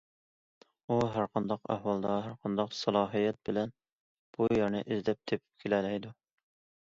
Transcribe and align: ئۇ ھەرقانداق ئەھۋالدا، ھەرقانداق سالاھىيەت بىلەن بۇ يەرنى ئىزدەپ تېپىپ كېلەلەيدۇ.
ئۇ 0.85 0.95
ھەرقانداق 1.15 1.67
ئەھۋالدا، 1.73 2.15
ھەرقانداق 2.27 2.73
سالاھىيەت 2.79 3.37
بىلەن 3.49 3.75
بۇ 4.39 4.49
يەرنى 4.61 4.83
ئىزدەپ 4.87 5.21
تېپىپ 5.33 5.65
كېلەلەيدۇ. 5.65 6.15